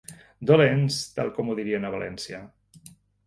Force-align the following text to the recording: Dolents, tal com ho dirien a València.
Dolents, 0.51 0.97
tal 1.19 1.29
com 1.35 1.53
ho 1.53 1.57
dirien 1.61 1.87
a 1.89 1.93
València. 1.99 2.43